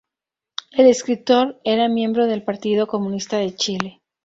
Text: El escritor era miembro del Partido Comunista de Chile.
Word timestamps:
El 0.71 0.87
escritor 0.87 1.61
era 1.63 1.87
miembro 1.87 2.25
del 2.25 2.41
Partido 2.41 2.87
Comunista 2.87 3.37
de 3.37 3.55
Chile. 3.55 4.01